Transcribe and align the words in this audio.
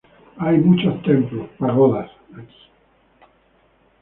Hay 0.39 0.57
muchos 0.57 0.99
templos, 1.03 1.47
pagodas 1.59 2.09
aquí. 2.35 2.57